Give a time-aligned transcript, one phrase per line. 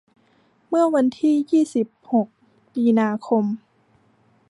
[0.67, 2.27] เมื่อวันที่ยี่สิบหก
[2.75, 3.43] มีนาคม